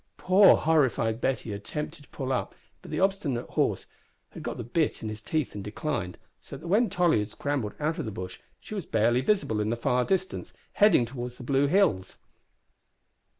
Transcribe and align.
Poor 0.17 0.57
horrified 0.57 1.21
Betty 1.21 1.53
attempted 1.53 2.05
to 2.05 2.09
pull 2.09 2.31
up, 2.33 2.55
but 2.81 2.89
the 2.89 2.99
obstinate 2.99 3.47
horse 3.49 3.85
had 4.31 4.41
got 4.41 4.57
the 4.57 4.63
bit 4.63 5.03
in 5.03 5.09
his 5.09 5.21
teeth 5.21 5.53
and 5.53 5.63
declined, 5.63 6.17
so 6.41 6.57
that 6.57 6.65
when 6.67 6.89
Tolly 6.89 7.19
had 7.19 7.29
scrambled 7.29 7.75
out 7.79 7.99
of 7.99 8.05
the 8.05 8.11
bush 8.11 8.39
she 8.59 8.73
was 8.73 8.87
barely 8.87 9.21
visible 9.21 9.61
in 9.61 9.69
the 9.69 9.77
far 9.77 10.03
distance, 10.03 10.53
heading 10.73 11.05
towards 11.05 11.37
the 11.37 11.43
blue 11.43 11.67
hills. 11.67 12.17